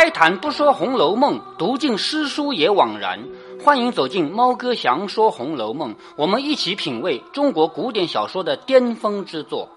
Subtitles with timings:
[0.00, 3.22] 开坛不说《红楼梦》，读尽诗书也枉然。
[3.62, 9.68] 欢迎走进猫哥祥说《红楼梦》，我们一起品味中国古典小说的巅峰之作。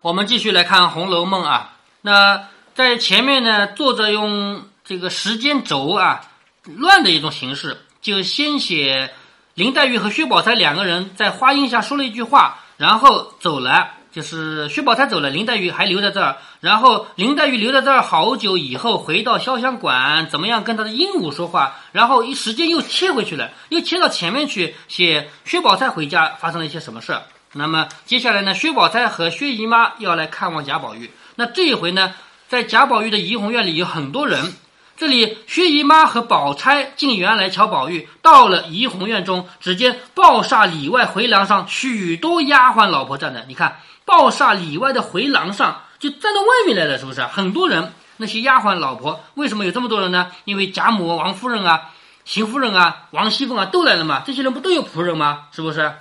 [0.00, 1.76] 我们继续来看《红楼梦》啊。
[2.00, 6.22] 那在前面呢，作者用这个时间轴啊
[6.64, 9.10] 乱的一种形式，就先写
[9.52, 13.90] 林黛玉和薛宝钗两个人在花荫下说了一句话，然后走了。
[14.12, 16.36] 就是薛宝钗走了，林黛玉还留在这儿。
[16.58, 21.76] 然后林黛玉留在这儿好久以后，回到潇湘馆，怎么样跟她的鹦鹉说话？
[21.92, 27.22] 然后一时间又切回去了，又切到前面去写薛宝钗回家发生了一些什么事儿。
[27.52, 31.10] 那么接下来呢，薛宝钗和薛姨妈要来看望贾宝玉。
[31.36, 32.12] 那这一回呢，
[32.48, 34.54] 在贾宝玉的怡红院里有很多人。
[34.96, 43.44] 这里薛姨妈和宝钗进园来瞧宝玉，到了怡红院中，只见抱厦里外回廊上许多丫鬟老婆站着。
[43.46, 43.76] 你看。
[44.10, 47.22] 抱厦里外的回廊上，就站到外面来了，是不是？
[47.22, 50.32] 很多人，那些丫鬟老婆，为什么有这么多人呢？
[50.44, 51.90] 因为贾母、王夫人啊、
[52.24, 54.24] 邢夫人啊、王熙凤啊都来了嘛。
[54.26, 55.46] 这些人不都有仆人吗？
[55.52, 55.94] 是不是？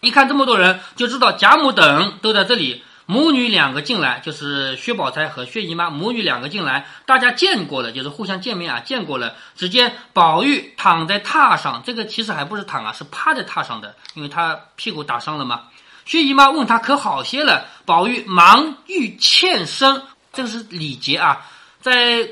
[0.00, 2.82] 一看这么多人，就知道贾母等都在这里。
[3.04, 9.34] 母女两个进来，就是薛宝钗和薛姨妈母女两个进来，大家见过了，就是互相见面啊，见过了。
[9.54, 15.64] 只见宝玉躺在榻上，这个其实还不是躺啊，是趴在榻上的，因为他屁股打伤了嘛。
[16.08, 21.46] 薛姨妈问他可好些了，宝玉忙欲欠身，这个是礼节啊，
[21.82, 22.30] 在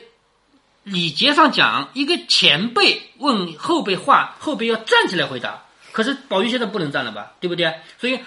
[0.82, 5.64] 礼节上讲，一个前辈问后辈话，后辈要站起来回答。
[5.92, 7.74] 可是宝玉现在不能站了吧，对不对？
[8.00, 8.18] 所以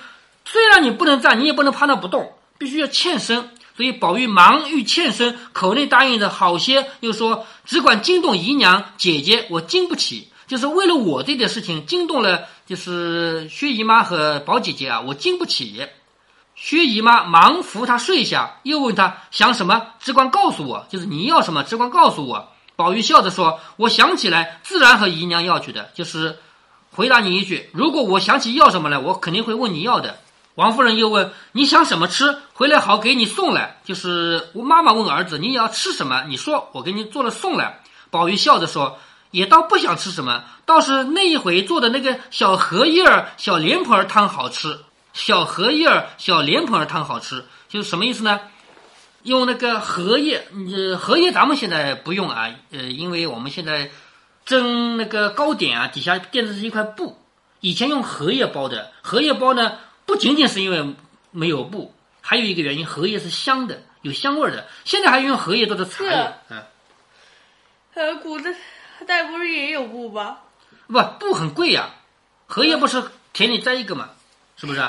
[0.46, 3.50] 虽然你不能站，你也不能趴那不动，必须要欠身。
[3.76, 10.28] 所以宝玉忙欲欠身，口内答应的好些，又说只管惊动姨娘姐姐，我经不起。
[10.46, 15.88] 就是为了我这点事情惊动了，就是薛姨妈和宝姐姐啊，我经不起。
[16.54, 20.86] 薛姨妈忙扶她睡下，又问她想什么，只管告诉我。
[20.88, 22.50] 就是你要什么，只管告诉我。
[22.76, 25.90] 宝玉笑着说：“我想起来，自然和姨娘要去的。
[25.96, 26.38] 就是
[26.92, 30.20] 回答你一句，如果我想起要什么来，我肯定会问你要的。”
[30.54, 32.38] 王夫人又问：“你想什么吃？
[32.54, 36.24] 回来好给你送来。”就是我妈妈问儿子：“你要吃什么？
[36.28, 37.80] 你说，我给你做了送来。”
[38.12, 39.00] 宝玉笑着说。
[39.32, 44.80] 也倒不想吃什么，倒是那一回做的那个小荷叶儿、小莲蓬儿汤好吃。
[45.12, 48.40] 小荷叶儿、小莲蓬儿汤好吃，就是什么意思呢？
[49.24, 53.90] 用那个荷叶，呃，荷叶咱们现在不用啊，呃，因为我们现在
[54.46, 57.18] 蒸那个糕点啊，底下垫的是一块布。
[57.60, 59.74] 以前用荷叶包的，荷叶包呢，
[60.06, 60.96] 不仅仅是因为
[61.32, 64.68] 没有布，还有一个原因，荷叶是香的，有香味儿的。
[64.86, 66.64] 现在还用荷叶做的茶叶，嗯，
[67.96, 68.56] 呃，古代。
[69.08, 70.38] 那不是也有布吗？
[70.88, 71.90] 不，布很贵呀。
[72.48, 74.10] 荷叶不是田里摘一个嘛，
[74.58, 74.82] 是不是？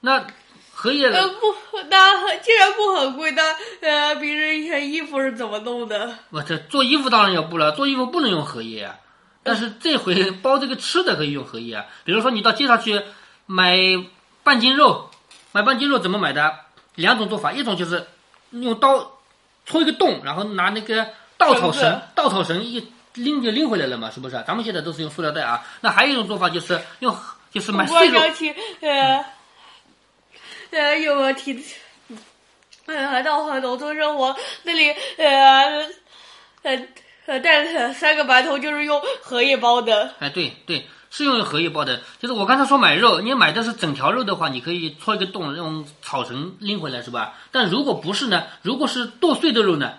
[0.00, 0.26] 那
[0.72, 1.54] 荷叶呃布，
[1.88, 3.42] 那既然布很贵，那
[3.80, 6.18] 呃平时一件衣服是怎么弄的？
[6.30, 8.96] 我这做衣服当然要布了，做衣服不能用荷叶啊。
[9.42, 11.86] 但是这回 包这个吃的可以用荷叶啊。
[12.04, 13.02] 比如说你到街上去
[13.46, 13.76] 买
[14.42, 15.10] 半斤肉，
[15.52, 16.60] 买半斤肉怎么买的？
[16.94, 18.06] 两种做法，一种就是
[18.50, 19.18] 用刀
[19.66, 22.92] 戳一个洞，然后拿那个稻草绳，稻草绳一。
[23.14, 24.42] 拎就拎回来了嘛，是不是？
[24.46, 25.64] 咱们现在都是用塑料袋啊。
[25.80, 27.16] 那还有一种做法就是用，
[27.52, 28.18] 就是买碎肉。
[28.18, 29.24] 我想起，呃，
[30.70, 31.64] 呃，有个提，
[32.86, 35.88] 呃，到农村生活那里，呃，
[36.62, 36.86] 呃，
[37.26, 40.12] 呃，带三个馒头就是用荷叶包的。
[40.18, 42.00] 哎，对对，是用荷叶包的。
[42.18, 47.34] 就是我刚才说买肉，你买的是整条肉的话，你可以戳一个洞，用草绳拎回来，是吧？
[47.52, 48.44] 但如果不是呢？
[48.62, 49.92] 如果是剁碎的肉呢？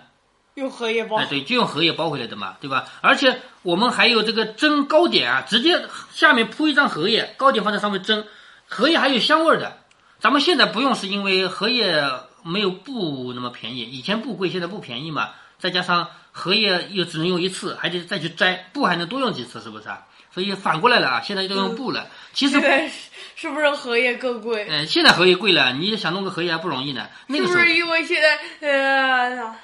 [0.56, 2.86] 用荷叶包，哎，对，就用荷叶包回来的嘛，对吧？
[3.02, 5.84] 而且我们还有这个蒸糕点啊，直接
[6.14, 8.24] 下面铺一张荷叶，糕点放在上面蒸，
[8.66, 9.76] 荷叶还有香味的。
[10.18, 12.02] 咱们现在不用，是因为荷叶
[12.42, 15.28] 没有布那么便宜，以前布贵，现在不便宜嘛。
[15.58, 20.06] 再加上荷叶又只能用一次，还得再去摘，布还能多用几次，是不是啊？
[20.32, 22.06] 所以反过来了啊，现在都用布了。
[22.32, 22.54] 其实
[23.36, 24.66] 是不是荷叶更贵？
[24.70, 27.06] 嗯，现在荷叶贵了，你想弄个荷叶还不容易呢。
[27.26, 29.54] 那个是不是因为现在呃？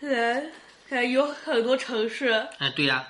[0.00, 2.46] 呃，有很多城市。
[2.58, 3.08] 哎，对呀，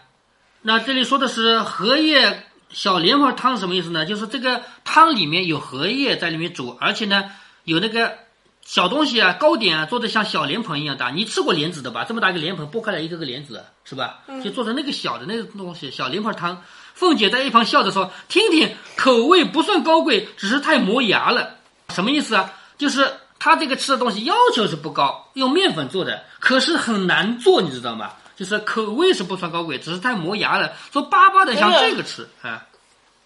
[0.62, 4.06] 那这里说的是荷叶小莲花汤什么意思呢？
[4.06, 7.31] 就是这个汤里面有荷叶在里面煮，而且呢
[7.64, 8.19] 有那个
[8.64, 11.11] 小东西啊，糕点啊，做的像小莲蓬一样大。
[11.11, 12.05] 你吃过莲子的吧？
[12.08, 14.20] 这么大一个莲蓬，剥开来一个个莲子，是吧？
[14.43, 16.62] 就做成那个小的那个东西，小莲蓬汤。
[16.94, 21.58] 凤姐在一旁笑着说：“听听，口味不算高贵，只是太磨牙了。
[21.91, 22.55] 什么意思啊？
[22.79, 23.12] 就是。”
[23.48, 28.12] 他这个吃的东西要求是不高，用面粉做的，可是很难做，你知道吗？
[28.36, 30.72] 就是口味是不算高贵，只是太磨牙了。
[30.92, 32.66] 说巴巴的像这个吃啊，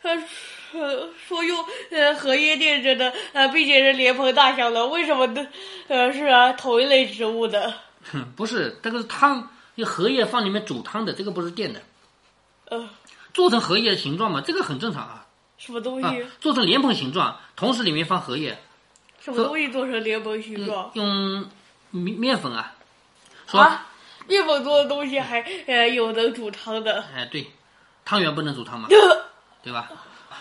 [0.01, 0.17] 他
[0.71, 5.47] 说说用呃荷叶垫着的，呃并且是莲蓬大小的，为什么的
[5.89, 7.75] 呃是啊同一类植物的？
[8.13, 11.83] 哼，不是，这个是汤，用荷叶放里面煮汤的，这个不是垫的，
[12.71, 12.89] 呃，
[13.35, 15.27] 做成荷叶的形状嘛，这个很正常啊。
[15.59, 16.07] 什么东西？
[16.07, 18.59] 啊，做成莲蓬形状，同时里面放荷叶，
[19.25, 20.91] 什么东西做成莲蓬形状？
[20.95, 21.47] 用
[21.91, 22.73] 面面粉啊。
[23.47, 23.87] 说，啊，
[24.27, 27.05] 面粉做的东西还呃有能煮汤的。
[27.15, 27.51] 哎，对，
[28.05, 28.89] 汤圆不能煮汤嘛，
[29.63, 29.89] 对吧？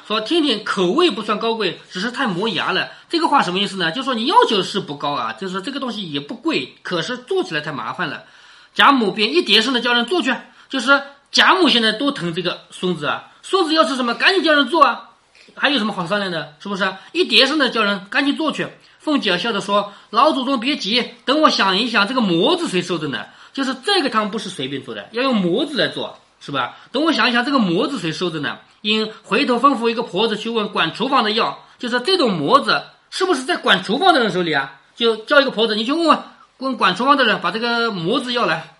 [0.07, 2.89] 说听听口味不算高贵，只是太磨牙了。
[3.07, 3.91] 这个话什么意思呢？
[3.91, 8.23] 就说你要求是不高啊，就是这个东西也不贵，可是做起来太麻烦了。
[8.73, 10.35] 贾母便一叠声的叫人做去，
[10.69, 11.01] 就是
[11.31, 15.10] 贾母现在多疼这个孙子啊，孙子要吃什么，赶紧叫人做啊，
[15.55, 16.53] 还有什么好商量的？
[16.59, 16.93] 是不是？
[17.11, 18.67] 一叠声的叫人赶紧做去。
[18.99, 23.25] 凤姐笑着说：“老祖宗别急，等我想一想，这个模子谁收的呢？
[23.51, 26.77] 就是这个汤不是随便做的，要用模子来做，是吧？
[26.91, 28.59] 等我想一想，这个模子谁收的呢？
[28.81, 34.79] 应回头吩咐一个婆子去问管厨房的要，就是这种模子是不是在管厨房的人手里啊？
[34.95, 36.19] 就叫一个婆子，你去问问，
[36.59, 38.75] 问管厨房的人把这个模子要来。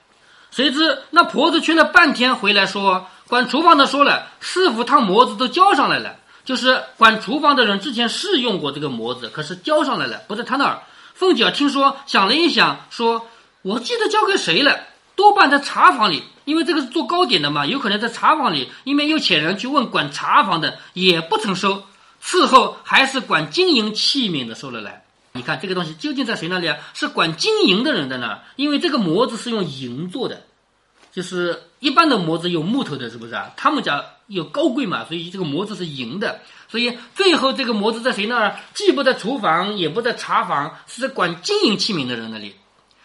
[0.52, 6.18] 谁知那婆子去了半天，回来说管厨房的说了，师傅烫模子都交上来了。”
[6.52, 10.82] 就是管厨房的人之前是用过这个模子，可是交上来了，不在他那儿。
[11.14, 13.26] 凤姐听说，想了一想，说
[13.64, 14.82] ：“我记得交给谁了？
[15.16, 18.70] 多半在茶房里，因为这个是做糕点的嘛，有可能在茶房里。
[18.84, 21.86] 因为有遣人去问管茶房的，也不曾收。
[22.22, 25.06] 伺候还是管金银器皿的收了来。
[25.32, 26.76] 你看这个东西究竟在谁那里啊？
[26.94, 30.42] 是管金银的人的那儿，因为这个模子是用银做的。”
[31.14, 33.52] 就是一般的模子有木头的，是不是啊？
[33.56, 36.42] 他们家有高贵嘛，所以这个模子是银的。
[36.68, 38.60] 所以最后这个模子在谁那儿？
[38.74, 42.56] 既不在厨房，也不在茶房，是在管金银器皿的人那里。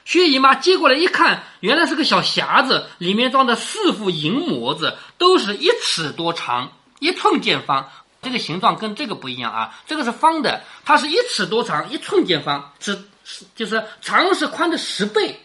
[0.05, 7.91] 薛姨妈接过来一看，原来是个小匣子，里面装的四副银模子，都是一尺多长，一寸见方。
[8.23, 15.41] 这个形状跟这个不一样啊，这个是方的，它是一尺多长，一寸见方，是是就是长是宽的十倍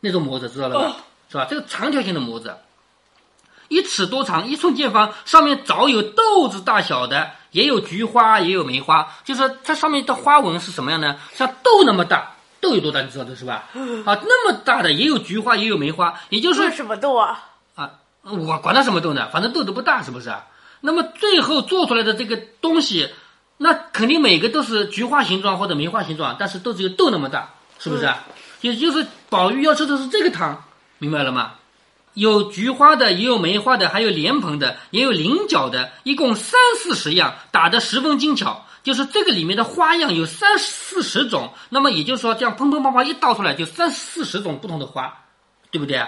[0.00, 0.96] 那种模子，知道了吧？
[1.30, 1.46] 是吧？
[1.50, 2.56] 这个长条形的模子，
[3.68, 9.08] 一尺多长，一寸见方，上面早有豆子大小的，也有菊花，也有梅花。
[9.24, 11.16] 就是它上面的花纹是什么样呢？
[11.34, 13.02] 像豆那么大，豆有多大？
[13.02, 13.64] 你知道的是吧？
[14.04, 16.14] 啊，那么大的也有菊花，也有梅花。
[16.28, 17.50] 也就是说，什么豆啊？
[17.74, 17.90] 啊，
[18.22, 19.28] 我管它什么豆呢？
[19.32, 20.32] 反正豆都不大，是不是？
[20.80, 23.10] 那么最后做出来的这个东西，
[23.56, 28.12] 那肯定每个都是菊花形状或者梅花形状，但是都只有豆那么大，是不是？
[28.60, 30.62] 也就是宝玉要吃的是这个糖。
[30.98, 31.52] 明白了吗？
[32.16, 38.64] 有菊花的，也有梅花的，还有莲蓬的，也有菱角的，一共三四十样，打得十分精巧。
[38.82, 45.12] 就是这个里面的花样有三四十种，那么也就是说，这样砰砰砰砰一倒出来，就三四十种不同的花，
[45.70, 46.02] 对不对？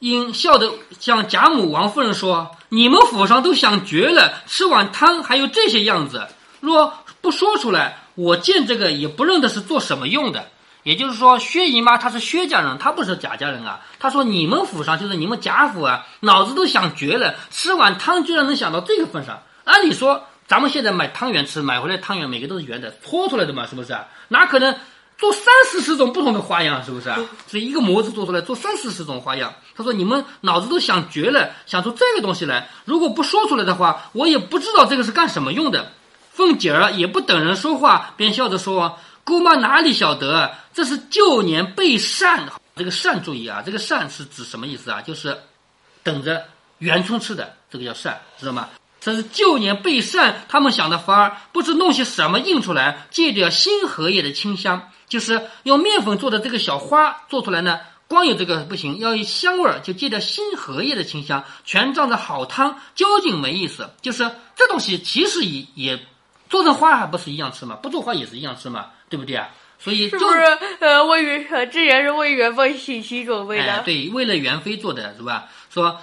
[0.00, 6.26] 因笑得向贾母、王夫人说：“你们府上都想绝了，吃碗汤还有这些样子，
[6.60, 6.92] 若
[7.22, 10.50] 不说出来，我见这个也不认得是做什么用的。”
[10.84, 13.80] 也就是说，薛姨妈她是薛家人，她不是贾家人啊。
[13.98, 19.42] 她说：“你们府上就是你们贾府啊，脑子都想绝了，吃碗汤居然能想到这个份上。
[19.64, 23.96] 按理说，咱们现在买汤圆吃，买回来汤圆每个都是圆的，搓出来的嘛，是不是？
[24.28, 24.76] 哪可能
[25.16, 27.10] 做三四十种不同的花样，是不是？
[27.46, 29.54] 所以一个模子做出来做三四十种花样。
[29.74, 35.92] 她说：你们脑子都想绝了，想出这个东西来，如果不说出来的话，我也不知道这个是干什么用的。
[36.30, 40.54] 凤姐儿也不等人说话，便笑着说。”姑妈哪里晓得？
[40.72, 42.48] 这是旧年备膳。
[42.76, 45.00] 这个膳注意啊，这个膳是指什么意思啊？
[45.00, 45.38] 就是
[46.02, 46.44] 等着
[46.78, 48.68] 元春吃的，这个叫膳，知道吗？
[49.00, 57.78] 这是旧年备膳，他们想的法儿，不知弄些什么印出来，借点新荷叶的清香，就是用面粉做的这个小花做出来呢。
[58.06, 63.90] 光有这个不行，要有香味儿，就借点新荷叶的清香，全仗着好汤，究竟没意思。
[64.02, 66.06] 就是这东西其实也也
[66.50, 67.76] 做成花还不是一样吃吗？
[67.76, 68.86] 不做花也是一样吃吗？
[69.14, 69.48] 对不对啊？
[69.78, 70.42] 所以是不是
[70.80, 73.82] 呃为元之前是为元妃洗洗准备的？
[73.84, 75.44] 对，为了元妃做的是吧？
[75.70, 76.00] 说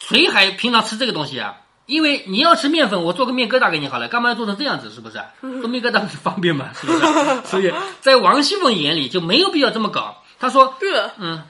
[0.00, 1.56] 谁还平常吃这个东西啊？
[1.86, 4.90] 因为你要吃面粉，我做个面疙瘩给你好了，干嘛要做成这样子？
[4.90, 5.20] 是不是？
[5.60, 6.70] 做面疙瘩方便嘛？
[6.74, 7.00] 是不是？
[7.46, 10.22] 所以在王熙凤眼里就没有必要这么搞。
[10.40, 11.42] 他说： “这嗯，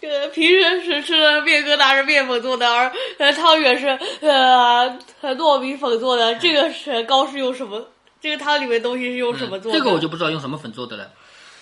[0.00, 3.88] 这平时是吃的面疙瘩是面粉做的，而呃汤圆是
[4.20, 4.98] 呃
[5.36, 7.88] 糯米粉做的，这个是糕是用什么？”
[8.20, 9.78] 这个汤里面东西是用什么做的？
[9.78, 11.10] 这个我就不知道用什么粉做的了，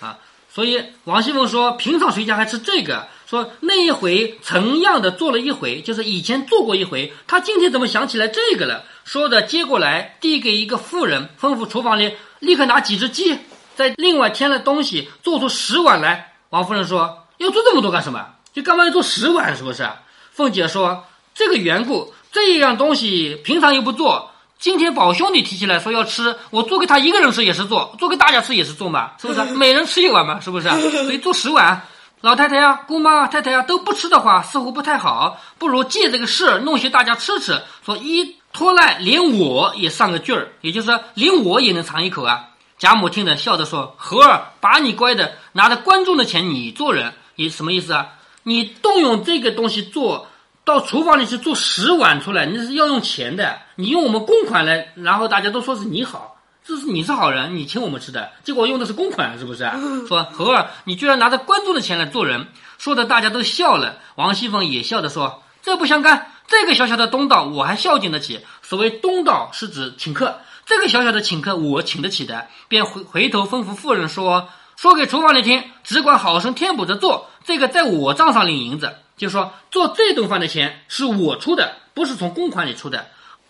[0.01, 3.09] 啊，所以王熙凤说，平常谁家还吃这个？
[3.27, 8.85] 说那一回成样的做了一回，就是以前做过一回，他今天怎么想起来这个了？
[9.05, 13.39] 说的接过来递给一个妇人，吩咐厨房里立刻拿几只鸡，
[13.75, 16.35] 再另外添了东西，做出十碗来。
[16.51, 18.25] 王夫人说，要做这么多干什么？
[18.53, 19.55] 就干嘛要做十碗？
[19.55, 19.87] 是不是？
[20.33, 24.31] 凤姐说，这个缘故，这样东西平常又不做。
[24.59, 29.45] 今天宝兄弟提起来说要吃，我做给他一个人吃也是做，做给大家吃也是做嘛，是不是？
[29.55, 30.69] 每人吃一碗嘛，是不是？
[30.91, 31.83] 所以做十碗，
[32.23, 37.61] 老太太呀、姑妈、太太呀都不吃的话，似乎不太好，不如借这个事儿弄些大家吃吃。
[37.85, 42.47] 说一拖赖，连我也上个句儿，也就是说，连我也能尝一口啊。
[42.79, 48.09] 贾母听着，笑着说：“和儿，把你乖的，拿着观众的钱你做人，你什么意思啊？
[48.43, 50.29] 你动用这个东西做
[50.67, 59.79] 到厨房里去做十碗出来，你是要用钱的，你用我们公款来，然后大家都说是你好，这是你是好人，你请我们吃的，结果用的是公款，是不是啊？
[60.09, 63.99] 说猴儿，你居然拿着观众的钱来做人，说的大家都笑了。
[64.17, 68.41] 王熙凤也笑着说：这不相干，这个小小的东道我还孝敬得起。
[68.61, 77.31] 所谓东道是指请客。”这个小小的请客，我请得起的，便回回头吩咐妇人说：“说给厨房里听，只管好生添补着做。
[77.45, 83.07] 这个在我账上领银子，就说做这顿饭的钱是我出的，不是从公款里出的。”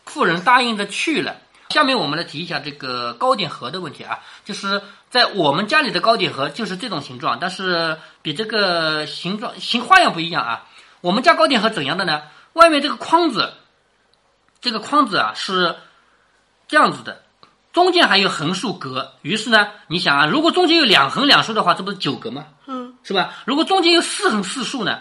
[0.07, 1.37] 富人答应着去了。
[1.71, 4.81] 下面我们来提一下这个糕点盒的问题啊，就是
[5.11, 10.67] 在我们家里的糕点盒就是这种形状，但是比这个形状形花样不一样啊。
[11.01, 12.23] 我们家糕点盒怎样的呢？
[12.53, 13.55] 外面这个框子，
[14.61, 15.77] 这个框子啊是。
[16.69, 17.23] 这样子的，
[17.73, 19.13] 中间还有横竖格。
[19.23, 22.47] 于是呢，你想啊，如果中间有两横两竖的话，这不是九格吗？
[22.67, 23.35] 嗯，是吧？
[23.45, 24.99] 如果中间有四横四竖呢，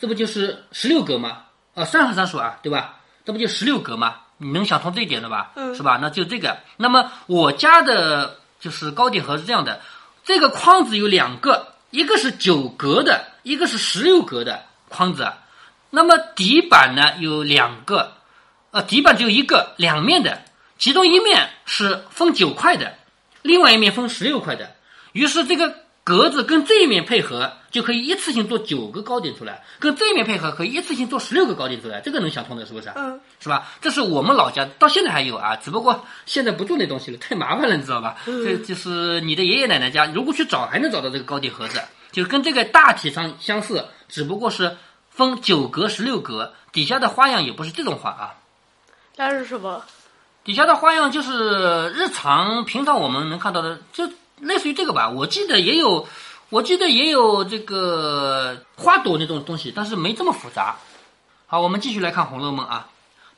[0.00, 1.42] 这不就是十六格吗？
[1.74, 2.96] 啊，三和三竖啊，对吧？
[3.24, 4.16] 这不就十六格吗？
[4.38, 5.52] 你能想通这一点了吧？
[5.54, 5.98] 嗯，是吧？
[6.00, 6.56] 那就这个。
[6.78, 9.80] 那么我家的就是高点盒是这样的，
[10.24, 15.30] 这个框子有两个，一个是九格的，一个是十六格的框子。
[15.90, 18.14] 那么底板呢有两个，
[18.70, 20.42] 呃，底板只有一个，两面的。
[20.78, 22.94] 其中一面是分九块的，
[23.42, 24.74] 另外一面分十六块的。
[25.12, 32.00] 于是这个格子跟这一面配合，就可以一次性做九个糕点出来；跟这一面配合，可以一次性做十六个糕点出来。
[32.00, 32.90] 这个能想通的，是不是？
[32.96, 33.68] 嗯，是吧？
[33.80, 38.16] 这是我们老家到现在还有啊，只不过现在不做那东西了，太麻烦了，你知道吧？
[38.24, 41.80] 这就是你的爷爷奶奶家，如果去找还能找到这个糕点盒子，
[42.10, 44.76] 就跟这个大体上相似，只不过是
[45.10, 48.34] 分九格、十六格，底下的花样也不是这种花啊。
[49.16, 49.84] 那是什么？
[50.42, 54.10] 底下的花样就是日常平常我们能看到的，就
[54.40, 55.08] 类似于这个吧。
[55.08, 56.08] 我记得也有，
[56.48, 60.76] 我记得也有这个花朵那种东西，但是没这么复杂。
[61.46, 62.88] 好，我们继续来看《红楼梦》啊。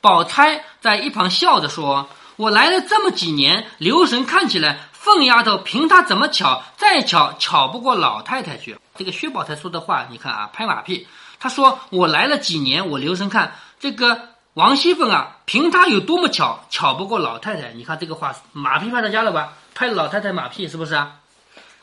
[0.01, 11.07] 宝钗在一旁笑着说：“我来了这么几年，留神看起来，凤丫头凭她怎么巧，再巧巧不过老太太去。”这个薛宝钗说的话，你看啊，拍马屁。
[11.39, 17.73] 他说：“我来了几年，我留神看这个。”王熙凤啊，凭她有多么巧，巧不过老太太。
[17.73, 19.53] 你看这个话，马屁拍到家了吧？
[19.73, 21.19] 拍老太太马屁是不是啊？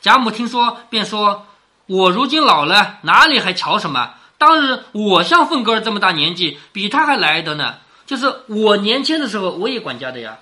[0.01, 1.45] 贾母听说，便说
[1.85, 4.15] ：“我如今老了，哪里还瞧什么？
[4.37, 7.75] 当日我像凤哥儿这么大年纪，比他还来得呢。
[8.05, 10.37] 就是我年轻的时候，我也管家的呀。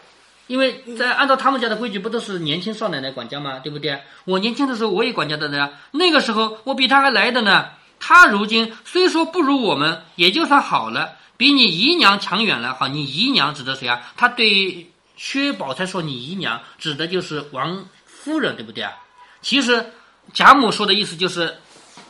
[0.48, 3.60] 因为在按照他们家的规矩，不都是年轻少奶奶管家吗？
[3.60, 4.02] 对不对？
[4.26, 5.70] 我年轻的时候，我也管家的呢。
[5.92, 7.66] 那个时候，我比他还来的呢。
[8.00, 14.02] 他如今虽说不如我们，也就算好了。”比你姨娘强远了，好，你姨娘指的谁啊？
[14.18, 14.90] 他对
[15.20, 18.94] 薛宝钗说：“你姨娘指的就是王夫人，对不对啊？”
[19.44, 19.92] 其实
[20.34, 21.58] 贾母说的意思就是，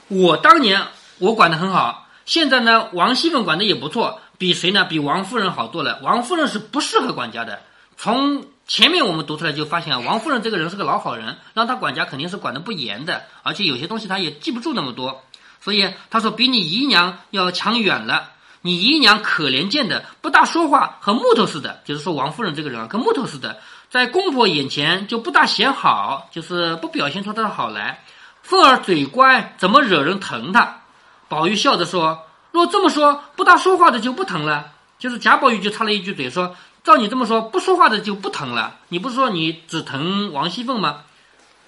[0.10, 0.80] 我当年
[1.18, 4.86] 我管的很好，现在呢，王熙凤管的也不错，比谁呢？
[4.86, 6.00] 比王夫人好多了。
[6.04, 7.64] 王夫人是不适合管家的。
[7.98, 15.24] 从前面我们读出来就发现啊，王夫人这个人是个老好人，让她管家肯定是管的不严的，而且有些东西她也记不住那么多，
[15.60, 18.34] 所以她说比你姨娘要强远了。
[18.62, 21.82] 你姨娘可怜见的，不大说话，和木头似的。
[21.86, 28.04] 就是说王夫人这个人啊，跟木头似的，在公婆眼前就不大显好，就是不表现出她的好来。
[28.42, 30.82] 凤儿嘴乖，怎么惹人疼她？
[31.28, 38.76] 宝玉笑着说：“若这么说，不大说话的就不疼了。”就是贾宝玉就插了一句嘴说：“照你这么说，不说话的就不疼了。
[38.90, 41.04] 你不是说你只疼王熙凤吗？”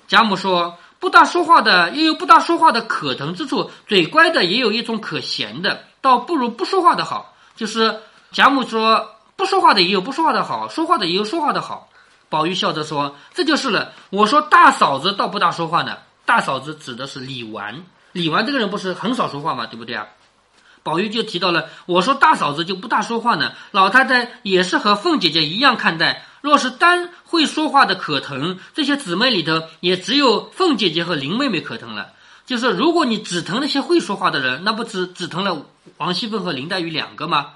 [0.07, 0.77] 贾母说。
[1.01, 7.35] 不大说话的也有不大说话的可疼之处，嘴乖的也有一种可嫌的，倒不如不说话的好。
[7.55, 11.89] 就是贾母说不说话的也有不说话的好，说话的也有说话的好。
[12.29, 15.97] 宝玉笑着说：“这就是了。”我说大嫂子倒不大说话呢。
[16.25, 19.65] 大嫂子指的是李纨，李纨这个人不是很少说话嘛？
[19.65, 20.07] 对不对啊？
[20.81, 23.51] 宝玉就提到了，我说大嫂子就不大说话呢。
[23.71, 26.25] 老太太也是和凤姐姐一样看待。
[26.41, 32.13] 若是单会说话的可疼，这些姊妹里头也只有凤姐姐和林妹妹可疼了。
[32.51, 35.65] 就是如果你只疼那些会说话的人，那不只只疼了
[35.95, 37.51] 王熙凤和林黛玉两个吗？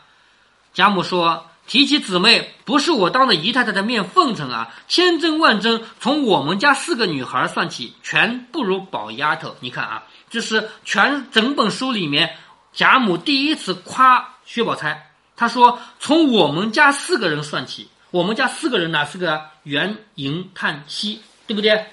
[0.74, 9.58] 贾母说：“提起姊妹，不是我当着姨太太的面奉承啊，千真万真，从我们家四个女孩算起，全不如宝丫头。
[9.60, 12.38] 你看啊，这是全整本书里面
[12.72, 15.12] 贾母第一次夸薛宝钗。
[15.36, 19.42] 她说：从我们家四个人算起。”我们家四个人哪四个？
[19.64, 21.86] 元、银、探、息，对不对？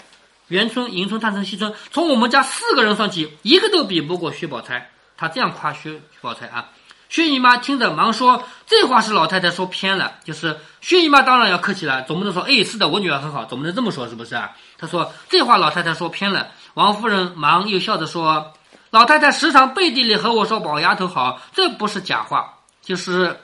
[0.52, 4.90] 元春、迎春、探春、惜春，从我们家四个人算起，一个都比不过薛宝钗。
[5.16, 6.68] 他这样夸薛薛宝钗啊。
[7.08, 18.52] 薛姨妈听着，忙说：“这话是老太太说偏了。”就是薛姨妈当然要客气了，总不能说：“哎，是的，我女儿很好，总不能这么说，是不是啊？”她说：“这话老太太说偏了。”王夫人忙又笑着说
[18.92, 22.58] ：“老太太时常背地里和我说宝丫头好，这不是假话。
[22.82, 23.40] 就是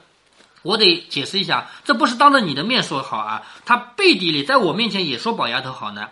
[0.61, 6.07] 我得解释一下，这不是当着你的面说好啊，她背地里在我面前也说宝丫头好呢。”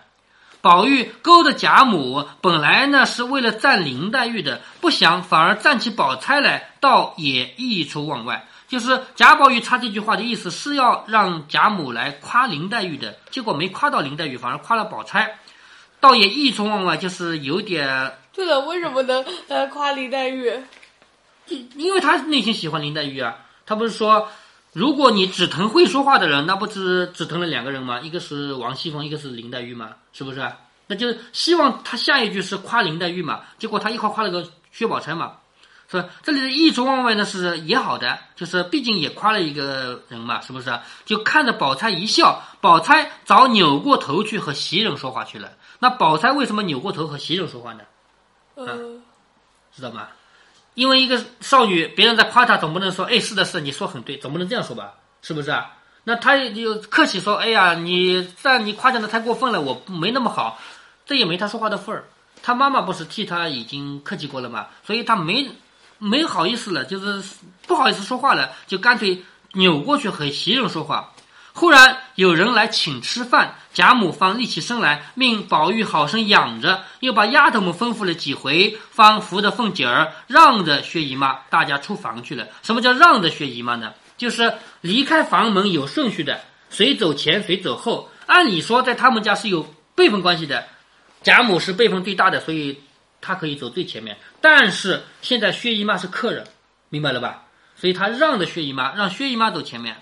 [0.67, 8.49] 宝玉勾着贾母，本来呢是为了赞林黛玉的，不想反而赞起宝钗来，倒也意出望外。
[8.67, 15.39] 就是贾宝玉插这句话的意思是要让贾母来夸林黛玉的，结果没夸到林黛玉，反而夸了宝钗，
[16.01, 18.15] 倒也溢出望外，就是有点。
[18.33, 20.53] 对了，为什么能 呃夸林黛玉？
[21.47, 24.29] 因因为他内心喜欢林黛玉啊，他不是说，
[24.77, 27.99] 如果你只疼会说话的人，那不是 只疼了两个人吗？
[28.01, 29.95] 一个是王熙凤，一个是林黛玉吗？
[30.13, 30.53] 是不是？
[30.87, 35.37] 那就希望他下一句是夸林黛玉嘛，结果他一夸夸了个薛宝钗嘛，
[35.91, 36.11] 是吧？
[36.23, 40.79] 这里的溢出望外呢是也好的，就是毕竟也夸了一个人嘛，是不是？
[41.07, 45.53] 就看着宝钗一笑，宝钗早扭过头去和袭人说话去了。
[45.79, 47.81] 那宝钗为什么扭过头和袭人说话呢？
[48.57, 49.03] 嗯，
[49.75, 50.09] 知道吗？
[50.77, 54.93] 因为一个少女，别人在夸她，总不能说哎是的是，你说很对，总不能这样说吧？
[55.23, 55.73] 是不是啊？
[56.05, 60.61] 那他就客气说：“哎呀，你但你夸奖的太过分了，我没那么好，
[61.05, 62.05] 这也没他说话的份儿。
[62.45, 65.51] 他妈妈不是替他已经客气过了嘛，所以他没
[65.99, 67.21] 没好意思了，就是
[67.67, 71.13] 不好意思说话了，就干脆扭过去和袭人说话。
[71.59, 82.47] 忽然有人来请吃饭，贾母方立起身来，命宝玉好生养着，又把丫头们吩咐了几回，方扶着凤姐儿让着薛姨妈，大家出房去了。
[82.63, 83.95] 什么叫让着薛姨妈呢？
[84.19, 88.11] 就是离开房门有顺序的，谁走前谁走后。
[88.27, 90.67] 按理说，在他们家是有辈分关系的，
[91.23, 92.79] 贾母是辈分最大的，所以
[93.23, 94.19] 她可以走最前面。
[94.43, 96.47] 但是现在薛姨妈是客人，
[96.91, 97.45] 明白了吧？
[97.77, 99.97] 所以她让着薛姨妈，让薛姨妈走前面。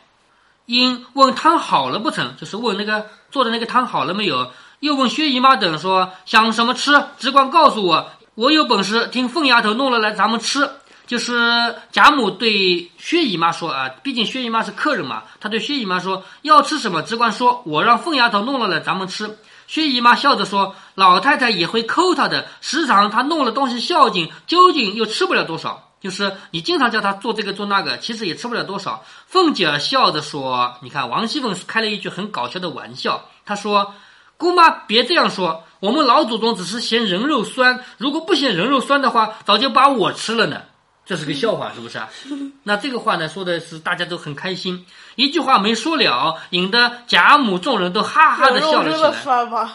[0.66, 2.34] 因问汤好了不成？
[2.36, 4.50] 就是问那个做的那个汤好了没有？
[4.80, 10.70] 又问薛姨妈等说想什么吃，只管告诉我，我有本事听凤丫头弄了来咱们吃。
[11.06, 19.38] 就是贾母对薛姨妈说啊，毕竟薛姨妈是客人嘛，她对薛姨妈说要吃什么，只管说，我让凤丫头弄了来咱们吃。
[19.66, 25.90] 薛姨妈笑着说：“老太太也会抠她的，时常她弄了东西孝敬，究竟又吃不了多少。
[26.04, 33.94] 就是你经常叫他做这个做那个，其实也吃不了多少。”凤姐儿笑着说：“你看，王熙凤开了一句很搞笑的玩笑，她说
[34.36, 40.60] ：‘姑妈别这样说，我们老祖宗只是嫌人肉酸，如果不嫌人肉酸的话，早就把我吃了呢。’”
[41.06, 42.08] 这是个笑话，是不是啊？
[42.64, 44.86] 那这个话呢，说的是大家都很开心，
[45.16, 49.68] 一句话没说了，引得贾母众人都哈哈的笑了起来。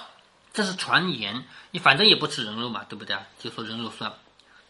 [0.52, 3.22] 这是传言，你反正也不吃人肉嘛，对不对啊？
[3.40, 4.12] 就说人肉酸。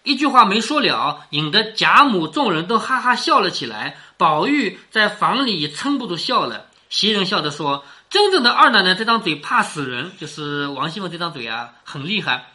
[0.03, 3.97] 一句话没说了，引得贾母众人都哈哈笑了起来。
[4.17, 12.47] 宝玉在房里也撑不住笑了，袭人笑着说：“真正的二奶奶这张嘴怕死人，就是王熙凤这张嘴啊，很厉害。”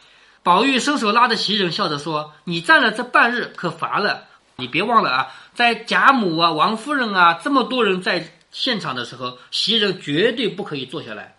[0.42, 4.24] 宝玉伸手拉着袭人，笑着说：“你站了这半日，可乏了。
[4.56, 11.36] 你别忘了啊，在贾母啊、王夫人啊这么多人在现场的时候，袭人绝对不可以坐下来，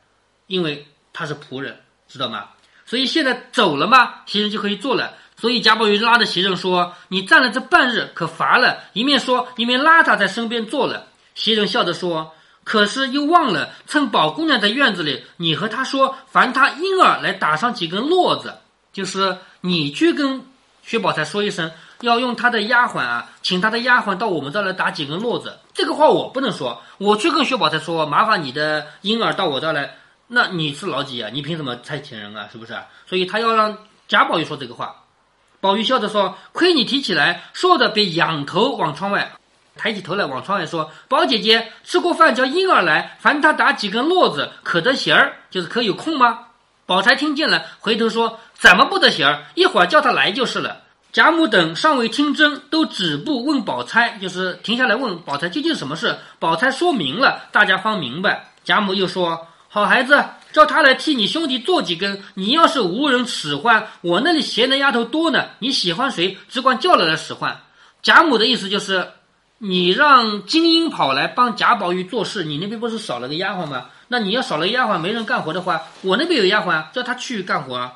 [0.48, 2.50] 因为她是仆人，知道吗？
[2.86, 5.14] 所以现在走了嘛，袭人就可以坐了。
[5.38, 11.08] 所以贾宝玉拉着袭人说：‘你站了这半日，可乏了。’一面说，一面拉她在身边坐了。
[11.34, 18.56] 袭人笑着说：‘可是又忘了，趁宝姑娘在院子里，你和她说，烦她婴儿来打上几根络子。’”
[18.94, 20.42] 就是你去跟
[20.82, 21.70] 薛宝钗说一声，
[22.00, 25.60] 要用她的丫鬟啊，请她的丫鬟到我们这儿来打几根络子。
[25.74, 31.30] 这个话我不能说，我去跟薛宝钗说，麻烦你的婴儿到我这儿来，那你是老几啊？
[31.34, 32.48] 你凭什么差遣人啊？
[32.50, 32.74] 是不是？
[33.06, 34.96] 所以他要让贾宝玉说这个话。
[35.66, 39.32] 宝玉笑着说：“亏你提起来，说着便仰头往窗外
[39.76, 45.38] 抬起头来，往窗外说：‘宝姐姐吃过饭叫婴儿来，烦他打几根络子，可得闲儿？
[45.50, 46.40] 就是可有空吗？’
[46.86, 49.46] 宝钗听见了，回头说。”怎么不得闲儿？
[49.56, 50.84] 一会儿叫他来就是了。
[51.12, 56.16] 贾母等尚未听真，都止步问宝钗，就是停下来问宝钗究竟什么事。
[56.38, 58.52] 宝钗说明了，大家方明白。
[58.64, 62.24] 贾母又说：“好孩子，叫他来替你兄弟做几根。
[62.36, 65.50] 你要是无人使唤，我那里闲的丫头多呢。
[65.60, 67.60] 你喜欢谁，只管叫了来使唤。”
[68.02, 69.06] 贾母的意思就是，
[69.58, 73.88] 你让金英跑来帮贾宝玉做事，你那边不是少了个丫鬟吗？
[74.08, 77.92] 那你要少了丫鬟，没人干活的话，我那边有丫鬟，叫他去干活。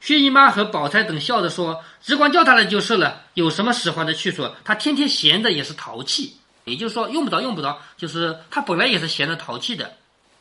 [0.00, 4.46] 薛姨妈和宝钗等笑着说：“只管叫他来就是了，有什么使唤的去处？
[4.64, 6.36] 他天天闲着也是淘气。
[6.64, 7.78] 也就是说，用不着，用不着。
[7.96, 9.90] 就是他本来也是闲着淘气的。”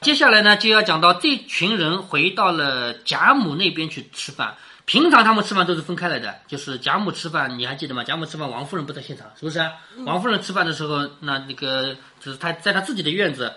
[0.06, 4.56] 接下来呢，就要讲到这群人回到了贾母那边去吃饭。
[4.86, 8.04] 平常他们吃饭都是分开来的，就是贾母吃饭，你还记得吗？
[8.04, 9.60] 贾母吃饭，王夫人不在现场，是不是？
[10.06, 13.52] 王夫人吃饭的时候，那那个就是她在她自己的院子，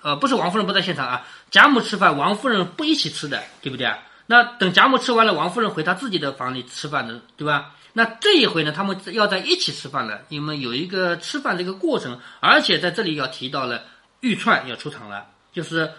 [0.00, 1.26] 呃，不是王夫人不在现场啊。
[1.50, 3.98] 贾母吃饭，王夫人不一起吃的，对不对啊？
[4.26, 7.72] 那等贾母吃完了，王夫人回她自己的房里吃饭的，对吧？
[7.94, 13.82] 那这一回呢，他们要在一起吃饭了，因为有一个吃饭的一个过程，而且在这里要提到了
[14.20, 15.26] 玉串要出场了，
[15.58, 15.92] 就是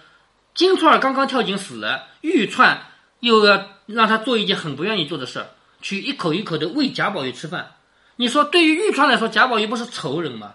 [0.56, 2.82] 金钏儿刚刚跳井死了，玉串
[3.20, 5.48] 又要让他做一件很不愿意做的事儿，
[5.82, 7.72] 去一口一口的喂贾宝玉吃饭。
[8.16, 10.54] 你说对于玉串来说，贾宝玉不是仇人吗？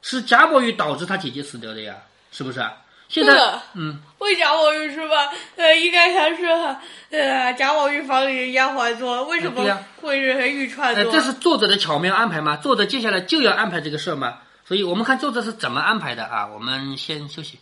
[0.00, 1.96] 是贾宝玉导致他姐姐死掉的呀，
[2.32, 2.72] 是不是啊？
[3.10, 5.30] 现在，嗯，喂贾宝玉是吧？
[5.56, 6.46] 呃，应该还是
[7.10, 9.62] 呃贾宝玉房里的丫鬟做，为什么
[10.00, 11.12] 会是玉串做？
[11.12, 12.56] 这是作者的巧妙安排吗？
[12.56, 14.38] 作者接下来就要安排这个事儿吗？
[14.64, 16.46] 所以我们看作者是怎么安排的啊？
[16.46, 17.58] 我们先休息。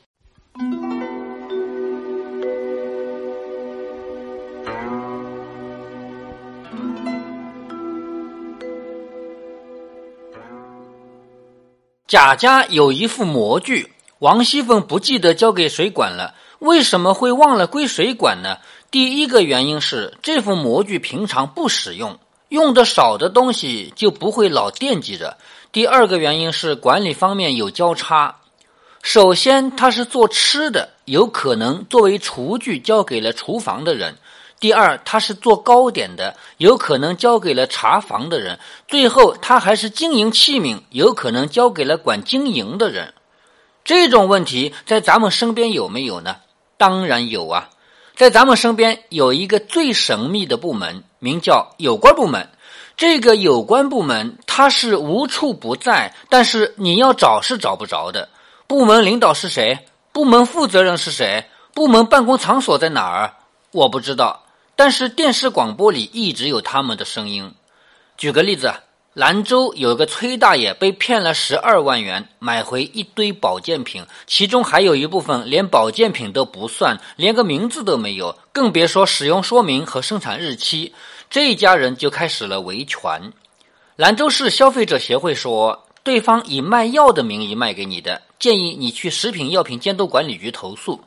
[12.12, 13.90] 贾家有一副模具。
[14.18, 18.58] 王熙凤不记得交给谁管了，为什么会忘了归谁管呢？
[18.90, 22.18] 第一个原因是这副模具平常不使用，
[22.50, 25.38] 用的少的东西就不会老惦记着。
[25.72, 28.40] 第二个原因是管理方面有交叉。
[29.00, 34.12] 首先，他是做吃的，有可能作为厨具交给了厨房的人；
[34.62, 43.12] 第二，他是做糕点的，有可能交给了茶房的人；最后，他还是经营器皿，有可能交给了管经营的人。
[43.82, 46.36] 这种问题在咱们身边有没有呢？
[46.76, 47.70] 当然有啊，
[48.14, 52.48] 在咱们身边有一个最神秘的部门，名叫有关部门。
[52.96, 58.28] 这个有关部门它是无处不在，但是你要找是找不着的。
[58.68, 59.76] 部门领导是谁？
[60.12, 61.46] 部门负责人是谁？
[61.74, 63.34] 部门办公场所在哪儿？
[63.72, 64.44] 我不知道，
[64.76, 67.54] 但是电视广播里一直有他们的声音。
[68.16, 68.72] 举个例子。
[69.14, 80.94] 兰州有个崔大爷被骗了十二万元，买回一堆保健品，其中还有一部分连保健品都不算，连个名字都没有，更别说使用说明和生产日期。
[81.28, 83.34] 这一家人就开始了维权。
[83.96, 91.02] 兰州市消费者协会说，对方以卖药的名义卖给你的，建议你去食品药品监督管理局投诉。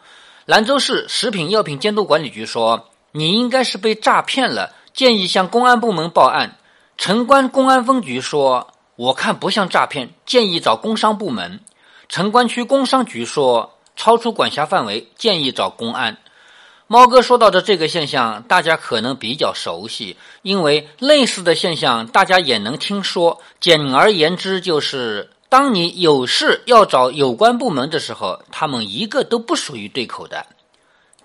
[0.45, 6.58] 兰州市食品药品监督管理局说，你应该是被诈骗了，建议向公安部门报案。
[6.97, 11.62] 城关公安分局说：“我看不像诈骗，建议找工商部门。”
[12.10, 16.17] 城关区工商局说：“超出管辖范围，建议找公安。”
[16.88, 23.39] 猫哥说到的这个现象，大家可能比较熟悉，因为类似的现象大家也能听说。
[23.62, 30.45] 简而言之，就是当你有事要找有关部门的时候，他们一个都不属于对口的。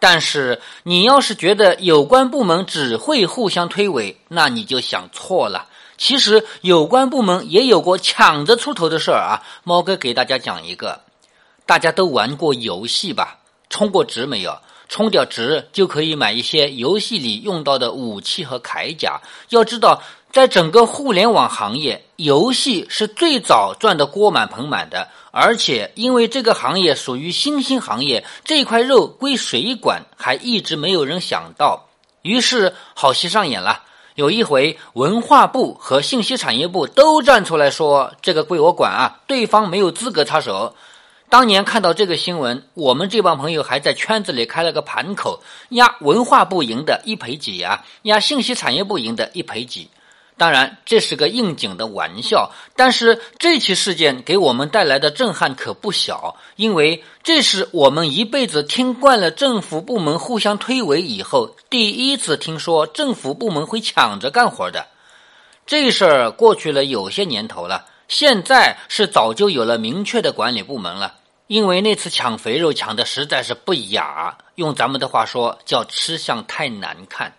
[0.01, 5.69] 但是你要是觉得有关部门只会互相推诿，那你就想错了。
[5.97, 9.45] 其实有关部门也有过抢着出头的事儿啊。
[9.63, 11.03] 猫哥给大家讲一个，
[11.67, 13.39] 大家都玩过游戏吧？
[13.69, 14.59] 充过值没有？
[14.89, 19.21] 充点值就可以买一些游戏里用到的武器和铠甲。
[19.51, 20.03] 要知道。
[20.33, 31.89] 在整个互联网行业，游戏是最早赚得锅满盆满的，而且因为这个行业属于新兴行业，这块肉归谁管，还一直没有人想到。
[32.23, 33.83] 于是好戏上演了，
[34.15, 40.77] 有一回文化部和信息产业部都站出来说：“这个归我管啊，对方没有资格插手。”
[41.29, 49.89] 当年看到这个新闻，我们这帮朋友还在圈子里开了个盘口，压文化部赢的一赔几啊，压信息产业部赢的一赔几。
[50.41, 64.87] 当然，这是个应景的玩笑，但是这起事件给我们带来的震撼可不小，因为这是我们一辈子听惯了政府部门互相推诿以后，第一次听说政府部门会抢着干活的。
[65.67, 71.17] 这事儿过去了有些年头了，现在是早就有了明确的管理部门了，
[71.49, 77.31] 因为那次抢肥肉抢的实在是不雅，用咱们的话说叫吃相太难看。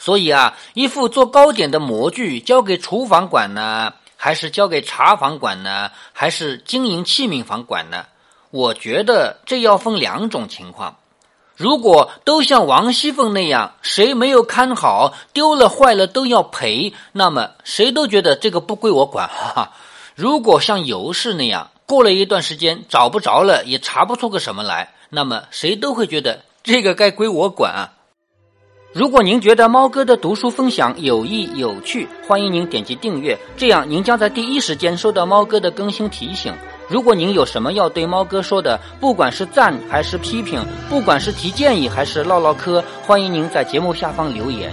[0.00, 8.06] 所以啊，一副做糕点的模具交给厨房管呢，还是交给茶房管呢，还是经营器皿房管呢？
[8.50, 10.96] 我觉得这要分两种情况。
[11.54, 19.28] 如果都像王熙凤那样，谁没有看好，丢了坏了都要赔，那么谁都觉得这个不归我管。
[19.28, 19.72] 哈哈。
[20.14, 27.99] 如果像尤氏那样，过了一段时间找不着了，也查不出个什么来，那么谁都会觉得这个该归我管啊。
[28.92, 36.52] 如果您觉得猫哥的读书分享有益有趣，欢迎您点击订阅，这样您将在第一时间收到猫哥的更新提醒。
[36.88, 44.72] 如果您有什么要对猫哥说的，不管是赞还是批评，不管是提建议还是唠唠嗑，欢迎您在节目下方留言。